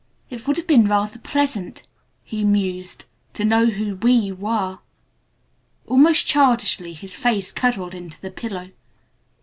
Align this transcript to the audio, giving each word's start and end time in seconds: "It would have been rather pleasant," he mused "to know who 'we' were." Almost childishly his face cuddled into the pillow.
"It 0.31 0.47
would 0.47 0.57
have 0.57 0.65
been 0.65 0.87
rather 0.87 1.19
pleasant," 1.19 1.87
he 2.23 2.43
mused 2.43 3.05
"to 3.33 3.45
know 3.45 3.67
who 3.67 3.97
'we' 3.97 4.31
were." 4.31 4.79
Almost 5.85 6.25
childishly 6.25 6.93
his 6.95 7.13
face 7.13 7.51
cuddled 7.51 7.93
into 7.93 8.19
the 8.19 8.31
pillow. 8.31 8.69